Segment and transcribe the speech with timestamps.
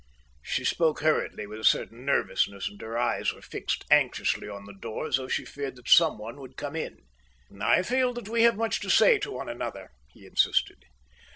[0.41, 4.73] She spoke hurriedly, with a certain nervousness, and her eyes were fixed anxiously on the
[4.73, 7.03] door as though she feared that someone would come in.
[7.61, 10.85] "I feel that we have much to say to one another," he insisted.